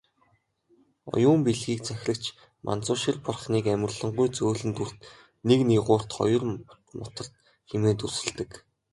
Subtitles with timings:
[1.15, 2.23] Оюун билгийг захирагч
[2.65, 4.97] Манзушир бурхныг "амарлингуй зөөлөн дүрт,
[5.47, 6.45] нэг нигуурт, хоёрт
[6.97, 7.31] мутарт"
[7.69, 8.51] хэмээн дүрсэлдэг.